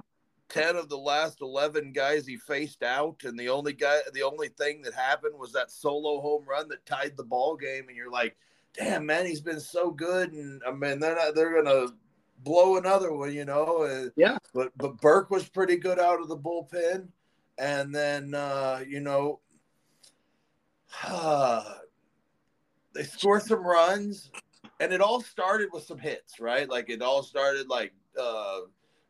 [0.48, 4.48] ten of the last eleven guys he faced out, and the only guy, the only
[4.48, 8.10] thing that happened was that solo home run that tied the ball game, and you're
[8.10, 8.36] like,
[8.76, 11.86] damn man, he's been so good, and I mean they're not they're gonna
[12.44, 14.10] blow another one, you know.
[14.16, 14.38] Yeah.
[14.54, 17.08] But but Burke was pretty good out of the bullpen,
[17.58, 19.40] and then uh, you know,
[21.06, 21.64] uh,
[22.94, 24.30] they score some runs,
[24.80, 26.68] and it all started with some hits, right?
[26.68, 28.60] Like it all started like uh,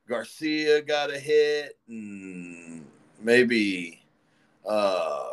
[0.09, 2.85] Garcia got a hit, and
[3.21, 4.03] maybe
[4.69, 5.29] uh,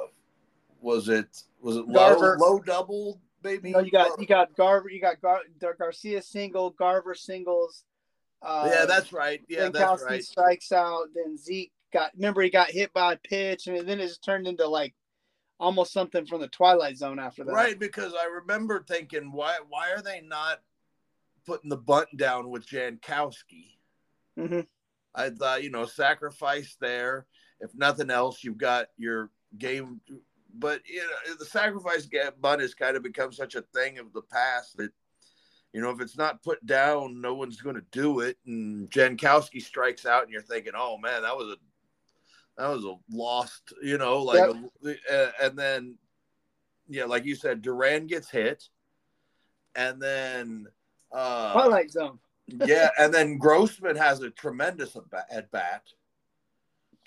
[0.82, 5.02] was it was it low, low double Maybe no, you got you got Garver, you
[5.02, 5.44] got Gar-
[5.78, 7.84] Garcia single, Garver singles,
[8.42, 9.42] uh, yeah, that's right.
[9.48, 10.24] Yeah, then that's right.
[10.24, 11.08] strikes out.
[11.16, 12.12] Then Zeke got.
[12.16, 14.94] Remember, he got hit by a pitch, and then it just turned into like
[15.60, 17.52] almost something from the Twilight Zone after that.
[17.52, 20.62] Right, because I remember thinking, why why are they not
[21.46, 23.78] putting the bunt down with Jankowski?
[24.38, 24.62] Mm-hmm.
[25.16, 27.26] I thought, you know, sacrifice there.
[27.60, 30.00] If nothing else, you've got your game.
[30.54, 32.08] But you know, the sacrifice
[32.42, 34.92] bunt has kind of become such a thing of the past that
[35.74, 38.38] you know, if it's not put down, no one's going to do it.
[38.46, 41.56] And Jankowski strikes out, and you're thinking, oh man, that was a
[42.58, 45.00] that was a lost, you know, like, yep.
[45.12, 45.96] a, and then,
[46.90, 48.68] yeah, like you said, Duran gets hit,
[49.76, 50.66] and then
[51.12, 52.18] uh, Twilight Zone.
[52.48, 54.98] yeah, and then Grossman has a tremendous
[55.30, 55.84] at bat.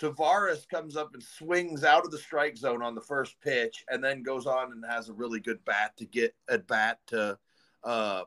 [0.01, 4.03] Taveras comes up and swings out of the strike zone on the first pitch, and
[4.03, 7.39] then goes on and has a really good bat to get at bat to
[7.85, 8.23] uh,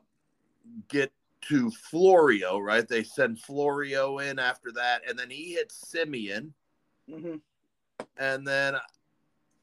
[0.88, 2.86] get to Floro, right?
[2.86, 6.52] They send Floro in after that, and then he hits Semien,
[7.10, 7.36] Mm-hmm.
[8.18, 8.76] And then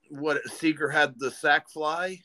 [0.09, 0.41] what?
[0.49, 2.19] Seager had the sac fly.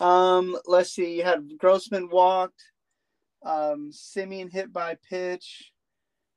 [0.00, 1.16] Um, let's see.
[1.16, 2.62] You had Grossman walked.
[3.44, 5.72] Um, Semien hit by pitch.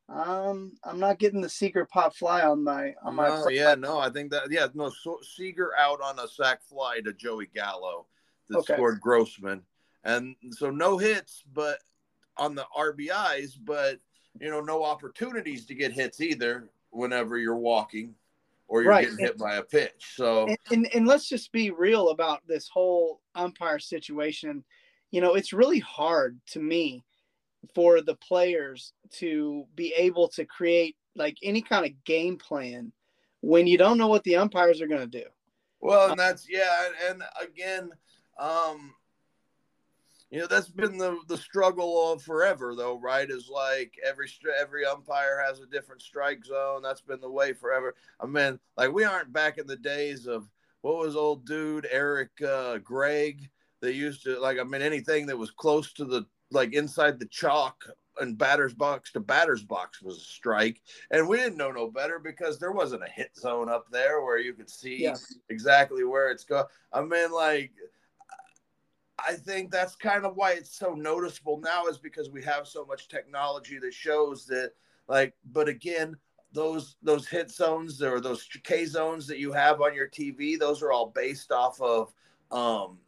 [0.10, 3.28] Um, I'm not getting the Seager pop fly on my on my.
[3.28, 4.90] No, yeah, no, I think that yeah, no.
[4.90, 8.06] So, Seager out on a sac fly to Joey Gallo
[8.50, 8.74] that okay.
[8.74, 9.64] scored Grossman
[10.08, 11.80] and so no hits, but
[12.38, 14.00] on the RBIs, but
[14.40, 18.16] you know no opportunities to get hits either whenever you're walking
[18.68, 19.04] or you're right.
[19.04, 20.14] getting hit and, by a pitch.
[20.16, 24.64] So and, and, and let's just be real about this whole umpire situation.
[25.12, 27.04] You know, it's really hard to me
[27.74, 32.92] for the players to be able to create like any kind of game plan
[33.42, 35.26] when you don't know what the umpires are going to do.
[35.80, 37.92] Well, and that's yeah, and again,
[38.40, 38.94] um,
[40.30, 43.30] you know that's been the the struggle of forever though right?
[43.30, 46.82] Is like every every umpire has a different strike zone.
[46.82, 47.96] That's been the way forever.
[48.20, 50.50] I mean like we aren't back in the days of
[50.82, 53.50] what was old dude eric uh gregg?
[53.82, 57.28] They used to like i mean anything that was close to the like inside the
[57.28, 57.86] chalk
[58.20, 60.82] and batter's box to batter's box was a strike
[61.12, 64.40] and we didn't know no better because there wasn't a hit zone up there where
[64.40, 65.16] you could see yeah.
[65.50, 67.72] exactly where it's going i mean like
[69.20, 72.86] I think that's kind of why it's so noticeable now is because we have so
[72.86, 74.74] much technology that shows that
[75.08, 76.16] like but again
[76.54, 80.82] those those hit zones or those K zones that you have on your TV those
[80.82, 82.14] are all based off of
[82.52, 83.00] um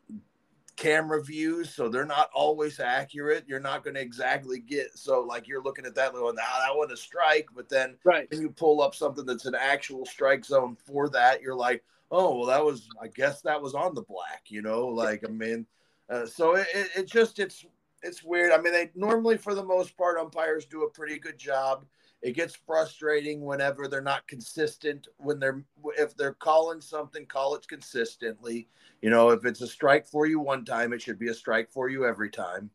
[0.79, 3.43] camera views so they're not always accurate.
[3.47, 6.77] You're not going to exactly get so like you're looking at that going ah that
[6.77, 8.31] one a strike but then right.
[8.31, 12.37] when you pull up something that's an actual strike zone for that you're like oh
[12.37, 15.65] well that was i guess that was on the black you know like i mean
[16.09, 17.65] uh, so it, it, it, just it's
[18.01, 18.51] it's weird.
[18.51, 21.85] I mean, they normally for the most part umpires do a pretty good job
[22.21, 25.07] it gets frustrating whenever they're not consistent.
[25.17, 25.63] When they're
[25.97, 28.67] if they're calling something, call it consistently.
[29.01, 31.71] You know, if it's a strike for you one time, it should be a strike
[31.71, 32.69] for you every time.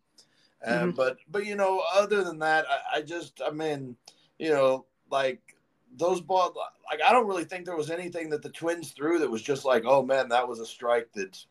[0.67, 0.91] mm-hmm.
[0.97, 3.97] But but you know, other than that, I, I just I mean,
[4.39, 5.43] you know, like
[5.97, 6.55] those ball
[6.91, 9.67] Like I don't really think there was anything that the Twins threw that was just
[9.67, 11.45] like, oh man, that was a strike that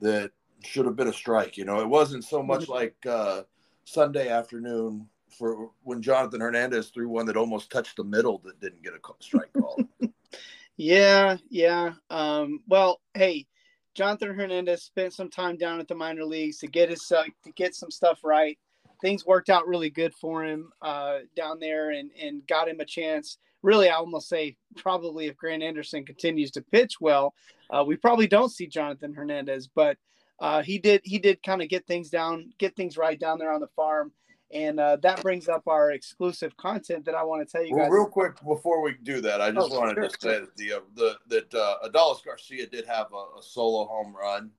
[0.00, 0.30] that
[0.62, 1.56] should have been a strike.
[1.56, 2.72] You know, it wasn't so much mm-hmm.
[2.72, 3.42] like uh,
[3.84, 8.82] Sunday afternoon for when Jonathan Hernandez threw one that almost touched the middle that didn't
[8.82, 9.78] get a strike call.
[10.76, 11.92] yeah, yeah.
[12.10, 13.46] Um, well, hey,
[13.94, 17.52] Jonathan Hernandez spent some time down at the minor leagues to get his uh, to
[17.52, 18.58] get some stuff right.
[19.00, 22.84] Things worked out really good for him uh, down there, and and got him a
[22.84, 23.38] chance.
[23.62, 27.34] Really, I almost say probably if Grant Anderson continues to pitch well,
[27.70, 29.98] uh, we probably don't see Jonathan Hernandez, but
[30.38, 33.52] uh, he did he did kind of get things down, get things right down there
[33.52, 34.12] on the farm.
[34.52, 37.84] And uh, that brings up our exclusive content that I want to tell you well,
[37.84, 37.92] guys.
[37.92, 40.72] Real quick before we do that, I just oh, wanted sure, to say that the
[40.72, 41.88] uh, the that uh,
[42.24, 44.50] Garcia did have a, a solo home run,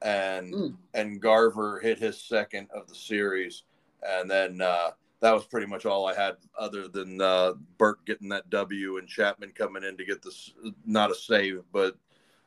[0.00, 0.76] and mm.
[0.94, 3.64] and Garver hit his second of the series,
[4.02, 8.30] and then uh, that was pretty much all I had, other than uh, Burke getting
[8.30, 10.54] that W and Chapman coming in to get this
[10.86, 11.94] not a save, but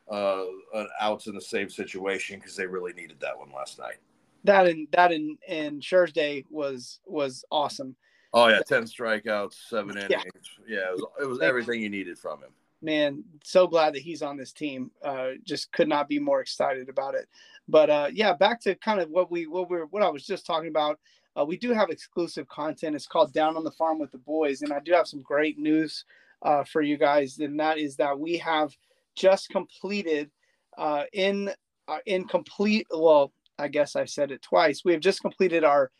[0.09, 0.43] uh,
[0.73, 3.97] an outs in the save situation because they really needed that one last night
[4.47, 7.95] that and that and and Thursday was was awesome.
[8.33, 10.09] Oh yeah, ten strikeouts, seven innings.
[10.09, 10.21] Yeah,
[10.67, 12.49] yeah it was, it was everything you needed from him.
[12.81, 14.91] Man, so glad that he's on this team.
[15.03, 17.27] Uh, just could not be more excited about it.
[17.67, 20.45] But uh, yeah, back to kind of what we what we what I was just
[20.45, 20.99] talking about.
[21.39, 22.95] Uh, we do have exclusive content.
[22.95, 25.59] It's called Down on the Farm with the Boys, and I do have some great
[25.59, 26.03] news
[26.41, 27.37] uh, for you guys.
[27.39, 28.75] And that is that we have
[29.15, 30.31] just completed
[30.77, 31.51] uh, in
[31.87, 34.83] uh, in complete well I guess I said it twice.
[34.85, 35.91] We have just completed our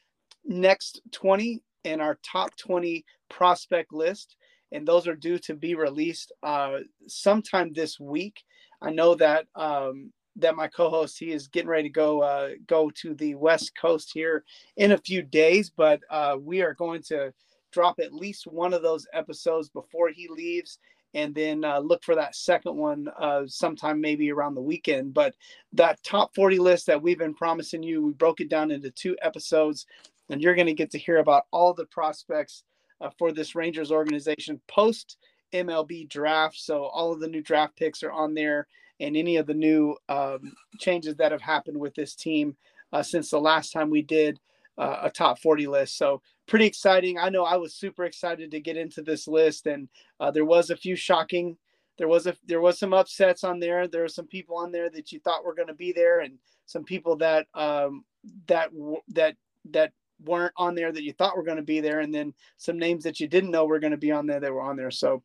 [0.46, 4.36] next 20 and our top 20 prospect list,
[4.72, 8.44] and those are due to be released uh, sometime this week.
[8.82, 12.92] I know that um, that my co-host he is getting ready to go uh, go
[13.02, 14.44] to the West Coast here
[14.76, 17.34] in a few days, but uh, we are going to
[17.72, 20.80] drop at least one of those episodes before he leaves
[21.18, 25.16] and then uh, look for that second one uh, sometime maybe around the weekend.
[25.16, 25.34] But
[25.74, 29.18] that top 40 list that we've been promising you, we broke it down into two
[29.24, 29.88] episodes,
[30.30, 32.64] and you're going to get to hear about all the prospects
[33.02, 35.18] uh, for this Rangers organization post
[35.54, 36.60] MLB draft.
[36.60, 38.68] So all of the new draft picks are on there,
[39.00, 42.56] and any of the new um, changes that have happened with this team
[42.94, 44.40] uh, since the last time we did
[44.78, 45.98] uh, a top 40 list.
[45.98, 47.20] So pretty exciting.
[47.20, 49.88] I know I was super excited to get into this list, and
[50.20, 51.58] uh, there was a few shocking.
[51.98, 53.88] There was a there was some upsets on there.
[53.88, 56.38] There were some people on there that you thought were going to be there, and
[56.66, 58.06] some people that um,
[58.48, 58.70] that
[59.10, 59.36] that
[59.72, 59.92] that
[60.24, 63.04] weren't on there that you thought were going to be there, and then some names
[63.04, 64.92] that you didn't know were going to be on there that were on there.
[64.92, 65.24] So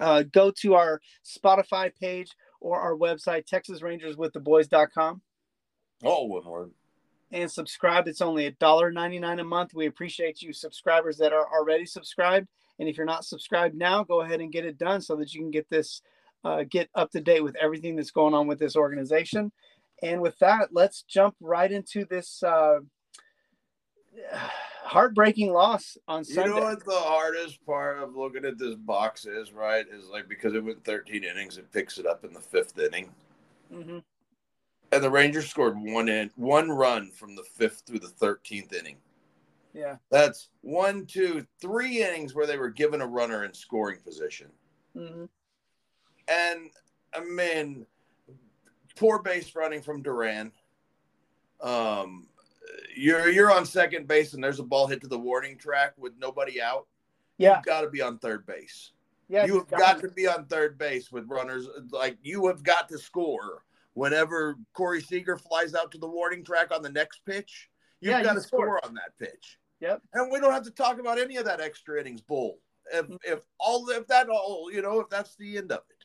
[0.00, 2.30] uh, go to our Spotify page
[2.60, 5.22] or our website, TexasRangersWithTheBoys.com.
[6.02, 6.70] Oh, one word
[7.32, 8.08] and subscribe.
[8.08, 9.74] It's only $1.99 a month.
[9.74, 12.48] We appreciate you subscribers that are already subscribed.
[12.78, 15.40] And if you're not subscribed now, go ahead and get it done so that you
[15.40, 16.02] can get this,
[16.44, 19.52] uh, get up to date with everything that's going on with this organization.
[20.02, 22.80] And with that, let's jump right into this uh,
[24.84, 26.50] heartbreaking loss on Sunday.
[26.50, 29.86] You know what the hardest part of looking at this box is, right?
[29.90, 33.10] Is like because it went 13 innings, it picks it up in the fifth inning.
[33.72, 33.98] Mm-hmm
[34.94, 38.96] and the Rangers scored one in one run from the fifth through the thirteenth inning.
[39.72, 44.48] Yeah, that's one, two, three innings where they were given a runner in scoring position.
[44.96, 45.24] Mm-hmm.
[46.28, 46.70] And
[47.12, 47.86] I mean,
[48.96, 50.52] poor base running from Duran.
[51.60, 52.28] Um,
[52.96, 56.12] you're you're on second base and there's a ball hit to the warning track with
[56.18, 56.86] nobody out.
[57.38, 58.92] Yeah, you've got to be on third base.
[59.28, 61.66] Yeah, you have got, got to be on third base with runners.
[61.90, 66.72] Like you have got to score whenever Corey Seager flies out to the warning track
[66.72, 68.66] on the next pitch, you've yeah, got to score.
[68.66, 69.58] score on that pitch.
[69.80, 70.02] Yep.
[70.14, 72.58] And we don't have to talk about any of that extra innings bull.
[72.92, 73.16] If mm-hmm.
[73.24, 76.04] if all if that all you know if that's the end of it,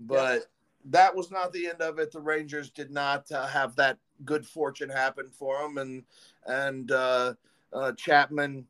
[0.00, 0.46] but
[0.86, 2.12] that was not the end of it.
[2.12, 6.04] The Rangers did not uh, have that good fortune happen for them, and
[6.46, 7.34] and uh,
[7.72, 8.66] uh, Chapman.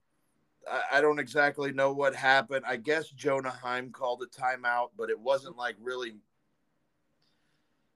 [0.70, 2.64] I, I don't exactly know what happened.
[2.66, 6.14] I guess Jonah Heim called a timeout, but it wasn't like really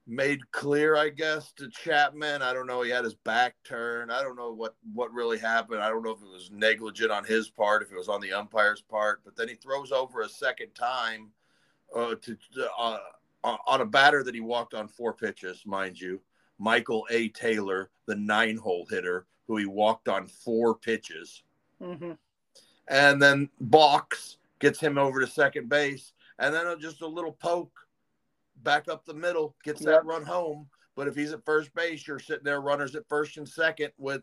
[0.09, 2.41] made clear, I guess, to Chapman.
[2.41, 2.83] I don't know.
[2.83, 4.11] He had his back turned.
[4.11, 5.83] I don't know what what really happened.
[5.83, 8.33] I don't know if it was negligent on his part, if it was on the
[8.33, 9.21] umpire's part.
[9.25, 11.31] But then he throws over a second time
[11.95, 12.37] uh, to
[12.79, 12.99] uh,
[13.45, 16.21] on a batter that he walked on four pitches, mind you.
[16.59, 17.29] Michael A.
[17.29, 21.43] Taylor, the nine hole hitter, who he walked on four pitches.
[21.81, 22.15] Mm-hmm.
[22.89, 27.71] and then box gets him over to second base, and then just a little poke
[28.63, 30.69] back up the middle gets that run home.
[30.97, 34.23] But if he's at first base, you're sitting there runners at first and second with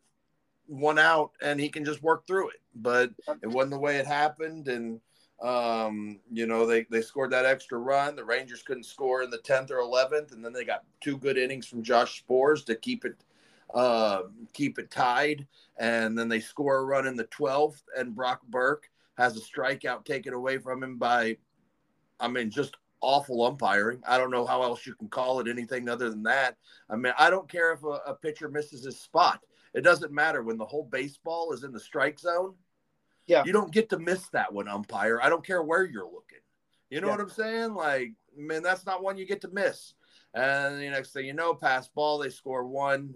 [0.67, 2.61] one out, and he can just work through it.
[2.75, 4.99] But it wasn't the way it happened, and
[5.41, 8.15] um, you know they they scored that extra run.
[8.15, 11.37] The Rangers couldn't score in the tenth or eleventh, and then they got two good
[11.37, 13.15] innings from Josh Sborz to keep it
[13.73, 18.41] uh, keep it tied, and then they score a run in the twelfth, and Brock
[18.49, 21.37] Burke has a strikeout taken away from him by,
[22.19, 24.01] I mean, just awful umpiring.
[24.07, 26.57] I don't know how else you can call it anything other than that.
[26.89, 29.41] I mean, I don't care if a, a pitcher misses his spot.
[29.73, 32.55] It doesn't matter when the whole baseball is in the strike zone.
[33.27, 33.43] Yeah.
[33.45, 35.19] You don't get to miss that one, umpire.
[35.21, 36.39] I don't care where you're looking.
[36.89, 37.13] You know yeah.
[37.13, 37.73] what I'm saying?
[37.73, 39.93] Like, man, that's not one you get to miss.
[40.33, 43.15] And the next thing you know, pass ball, they score one,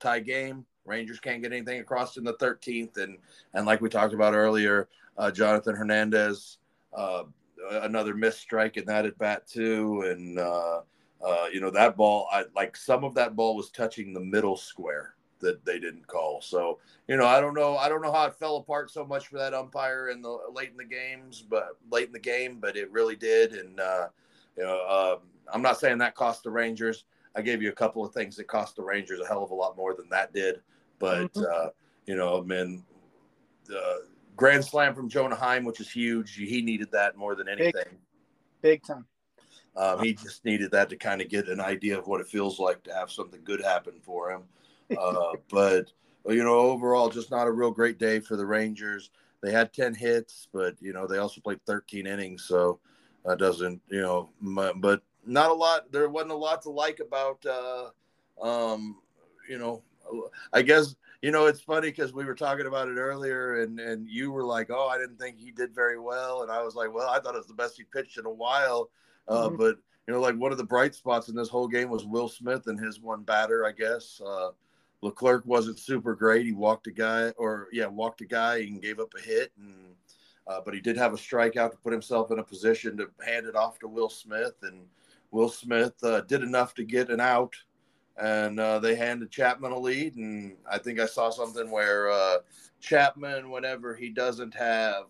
[0.00, 0.64] tie game.
[0.84, 3.18] Rangers can't get anything across in the 13th, and
[3.54, 6.58] and like we talked about earlier, uh, Jonathan Hernandez,
[6.92, 7.22] uh,
[7.70, 10.80] another missed strike in that at bat too, and uh,
[11.24, 14.56] uh, you know that ball, I like some of that ball was touching the middle
[14.56, 16.40] square that they didn't call.
[16.40, 19.28] So you know, I don't know, I don't know how it fell apart so much
[19.28, 22.76] for that umpire in the late in the games, but late in the game, but
[22.76, 24.08] it really did, and uh,
[24.56, 27.04] you know, um, I'm not saying that cost the Rangers.
[27.34, 29.54] I gave you a couple of things that cost the Rangers a hell of a
[29.54, 30.60] lot more than that did.
[30.98, 31.44] But mm-hmm.
[31.50, 31.68] uh,
[32.06, 32.84] you know, I mean,
[33.64, 34.04] the
[34.36, 36.34] grand slam from Jonah Heim, which is huge.
[36.34, 37.72] He needed that more than anything.
[37.72, 37.98] Big,
[38.60, 39.06] big time.
[39.74, 42.58] Um, he just needed that to kind of get an idea of what it feels
[42.58, 44.42] like to have something good happen for him.
[45.00, 45.90] Uh, but
[46.28, 49.08] you know, overall, just not a real great day for the Rangers.
[49.40, 52.78] They had ten hits, but you know, they also played 13 innings, so
[53.24, 54.28] that doesn't, you know,
[54.76, 55.90] but not a lot.
[55.92, 57.88] There wasn't a lot to like about, uh,
[58.42, 58.98] um,
[59.48, 59.82] you know,
[60.52, 64.08] I guess you know it's funny because we were talking about it earlier, and and
[64.08, 66.92] you were like, "Oh, I didn't think he did very well," and I was like,
[66.92, 68.90] "Well, I thought it was the best he pitched in a while."
[69.28, 69.56] Uh, mm-hmm.
[69.56, 72.28] But you know, like one of the bright spots in this whole game was Will
[72.28, 73.64] Smith and his one batter.
[73.64, 74.48] I guess uh,
[75.00, 76.44] Leclerc wasn't super great.
[76.44, 79.94] He walked a guy, or yeah, walked a guy and gave up a hit, and
[80.48, 83.46] uh, but he did have a strikeout to put himself in a position to hand
[83.46, 84.86] it off to Will Smith, and
[85.30, 87.54] Will Smith uh, did enough to get an out
[88.20, 90.16] and uh, they handed Chapman a lead.
[90.16, 92.38] And I think I saw something where uh,
[92.80, 95.06] Chapman, whenever he doesn't have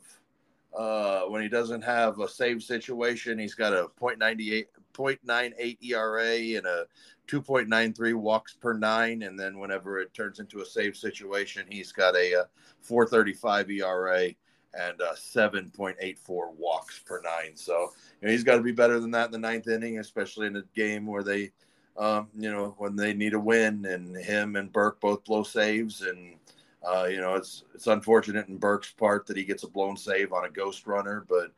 [0.77, 6.67] uh, when he doesn't have a save situation, he's got a 0.98, 0.98 ERA and
[6.67, 6.87] a
[7.29, 9.23] 2.93 walks per nine.
[9.23, 12.45] And then whenever it turns into a save situation, he's got a, a uh,
[12.81, 14.29] 435 ERA
[14.75, 17.55] and uh, 7.84 walks per nine.
[17.55, 20.47] So you know, he's got to be better than that in the ninth inning, especially
[20.47, 21.53] in a game where they
[21.97, 26.03] um, you know, when they need a win, and him and Burke both blow saves,
[26.03, 26.37] and
[26.83, 30.33] uh, you know, it's it's unfortunate in Burke's part that he gets a blown save
[30.33, 31.53] on a ghost runner, but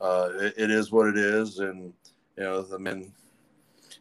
[0.00, 1.92] uh, it, it is what it is, and
[2.36, 3.12] you know, I mean,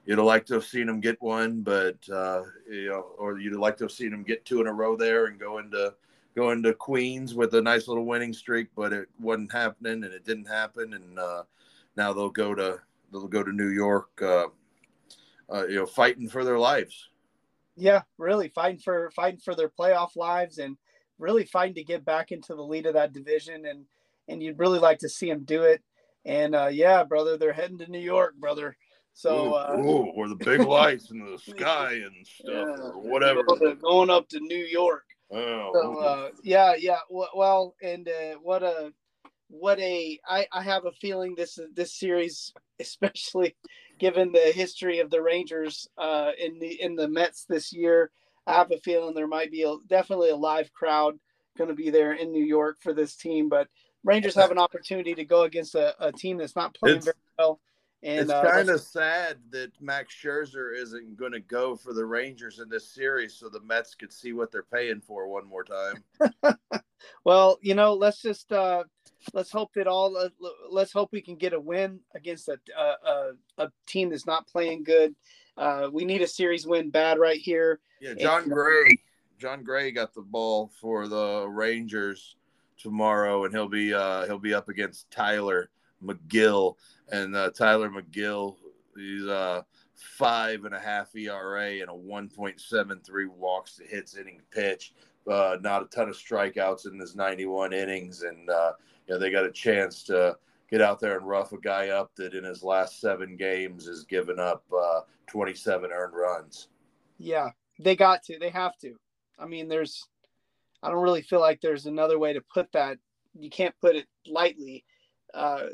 [0.06, 3.80] you'd liked to have seen him get one, but uh, you know, or you'd liked
[3.80, 5.93] to have seen him get two in a row there and go into
[6.36, 10.23] go into Queens with a nice little winning streak, but it wasn't happening, and it
[10.23, 11.43] didn't happen, and uh,
[11.97, 12.80] now they'll go to
[13.12, 14.21] they'll go to New York
[15.54, 17.10] uh, you know, fighting for their lives.
[17.76, 20.78] Yeah, really fighting for fighting for their playoff lives and
[21.18, 23.86] really fighting to get back into the lead of that division and
[24.28, 25.82] and you'd really like to see them do it.
[26.26, 28.76] And uh, yeah, brother, they're heading to New York, brother.
[29.14, 33.44] So, uh, ooh, where the big lights in the sky and stuff, yeah, or whatever.
[33.82, 35.04] Going up to New York.
[35.32, 37.00] Oh, so, uh, yeah, yeah.
[37.10, 38.94] Well, and uh, what a,
[39.50, 40.20] what a.
[40.28, 43.56] I, I have a feeling this this series, especially
[44.00, 48.12] given the history of the Rangers uh, in the in the Mets this year,
[48.48, 51.20] I have a feeling there might be a, definitely a live crowd
[51.58, 53.50] going to be there in New York for this team.
[53.50, 53.68] But
[54.04, 57.16] Rangers have an opportunity to go against a, a team that's not playing it's, very
[57.38, 57.60] well.
[58.02, 62.06] And it's uh, kind of sad that Max Scherzer isn't going to go for the
[62.06, 65.66] Rangers in this series, so the Mets could see what they're paying for one more
[65.66, 66.04] time.
[67.26, 68.86] well, you know, let's just uh,
[69.34, 70.30] let's hope that all uh,
[70.70, 74.84] let's hope we can get a win against a a, a team that's not playing
[74.84, 75.15] good.
[75.58, 77.80] Uh, we need a series win bad right here.
[78.02, 78.98] Yeah, Jon and, Gray.
[79.38, 82.36] Jon Gray got the ball for the Rangers
[82.78, 85.70] tomorrow, and he'll be uh, he'll be up against Tylor
[86.04, 86.76] Megill,
[87.12, 88.56] and uh, Tylor Megill.
[88.96, 89.62] He's uh,
[89.96, 94.94] five and a half ERA and a 1.73 walks to hits inning pitch.
[95.30, 98.72] Uh, not a ton of strikeouts in his 91 innings, and uh,
[99.10, 100.38] you know they got a chance to
[100.70, 104.04] get out there and rough a guy up that in his last seven games has
[104.04, 106.68] given up uh, 27 earned runs.
[107.18, 107.50] Yeah,
[107.80, 108.38] they got to.
[108.38, 108.96] They have to.
[109.40, 110.06] I mean, there's.
[110.84, 112.98] I don't really feel like there's another way to put that
[113.38, 114.86] you can't put it lightly.
[115.34, 115.68] Uh,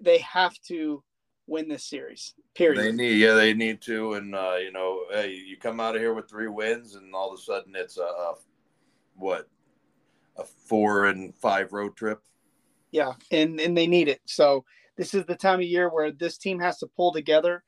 [0.00, 1.02] they have to
[1.46, 2.34] win this series.
[2.54, 2.78] Period.
[2.78, 4.14] They need, yeah, they need to.
[4.14, 7.32] And uh, you know, hey, you come out of here with three wins, and all
[7.32, 8.34] of a sudden it's a, a
[9.16, 9.48] what
[10.36, 12.22] a four and five road trip.
[12.92, 14.20] Yeah, and and they need it.
[14.26, 14.64] So
[14.96, 17.64] this is the time of year where this team has to pull together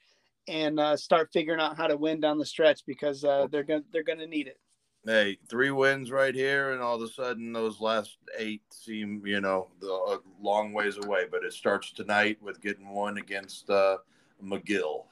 [0.47, 3.83] and uh, start figuring out how to win down the stretch because uh, they're gonna
[3.93, 4.59] they're gonna need it.
[5.07, 9.41] Hey, three wins right here, and all of a sudden those last eight seem you
[9.41, 11.25] know the, a long ways away.
[11.31, 13.99] But it starts tonight with getting one against uh,
[14.43, 15.05] Megill.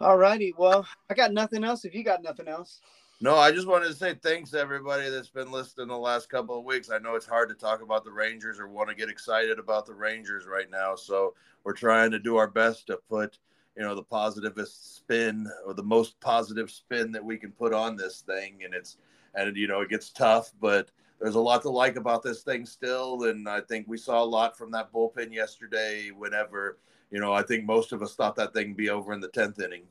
[0.00, 0.54] All righty.
[0.56, 1.84] Well, I got nothing else.
[1.84, 2.80] If you got nothing else.
[3.22, 6.58] No, I just wanted to say thanks to everybody that's been listening the last couple
[6.58, 6.90] of weeks.
[6.90, 9.86] I know it's hard to talk about the Rangers or want to get excited about
[9.86, 13.38] the Rangers right now, so we're trying to do our best to put
[13.76, 17.94] you know the positivist spin or the most positive spin that we can put on
[17.94, 18.96] this thing, and it's
[19.36, 22.66] and you know it gets tough, but there's a lot to like about this thing
[22.66, 26.10] still, and I think we saw a lot from that bullpen yesterday.
[26.10, 26.78] Whenever
[27.12, 29.60] you know, I think most of us thought that thing be over in the tenth
[29.60, 29.84] inning.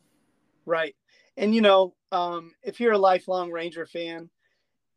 [0.66, 0.96] Right
[1.38, 4.30] and you know, um, if you're a lifelong Ranger fan,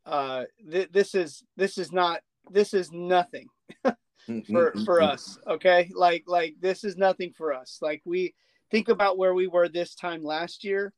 [0.05, 2.21] uh, th- this is this is not
[2.51, 3.47] this is nothing
[4.51, 5.37] for for us.
[5.47, 7.79] Okay, like like this is nothing for us.
[7.81, 8.35] Like we
[8.71, 10.93] think about where we were this time last year,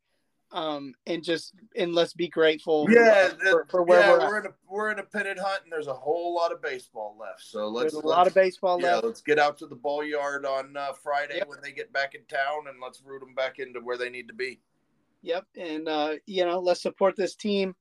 [0.51, 2.87] um, and just and let's be grateful.
[2.89, 5.71] Yeah, for, for where yeah, we're, we're in a we're in a pennant hunt, and
[5.71, 7.43] there's a whole lot of baseball left.
[7.43, 9.05] So let's There's a let's, lot of baseball yeah, left.
[9.05, 11.47] let's get out to the ball yard on uh, Friday Yep.
[11.47, 14.27] when they get back in town, and let's root them back into where they need
[14.27, 14.59] to be.
[15.23, 17.75] Yep, and uh, you know, let's support this team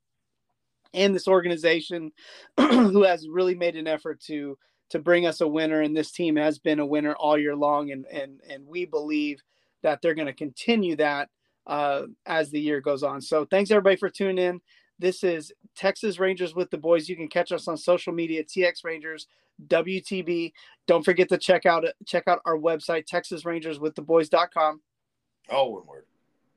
[0.95, 2.12] and this organization
[2.57, 4.59] who has really made an effort to
[4.91, 5.82] to bring us a winner.
[5.82, 9.43] And this team has been a winner all year long, and and and we believe
[9.82, 11.28] that they're going to continue that
[11.66, 13.20] uh, as the year goes on.
[13.20, 14.61] So thanks everybody for tuning in.
[14.99, 17.09] This is Texas Rangers with the boys.
[17.09, 19.26] You can catch us on social media, TX Rangers
[19.68, 20.53] WTB.
[20.87, 24.80] Don't forget to check out check out our website, TexasRangersWithTheBoys.com.
[25.51, 26.05] Oh, one word.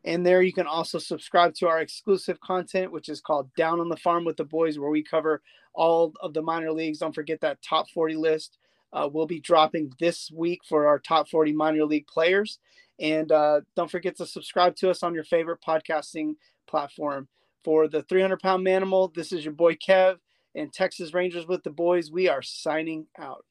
[0.06, 3.90] And there you can also subscribe to our exclusive content, which is called Down on
[3.90, 5.42] the Farm with the Boys, where we cover
[5.74, 7.00] all of the minor leagues.
[7.00, 8.58] Don't forget that top 40 list
[8.94, 12.60] uh, will be dropping this week for our top 40 minor league players.
[13.00, 16.36] And uh, don't forget to subscribe to us on your favorite podcasting
[16.68, 17.28] platform.
[17.64, 20.18] For the 300 pound manimal, this is your boy Kev
[20.56, 22.10] and Texas Rangers with the Boys.
[22.12, 23.46] We are signing out.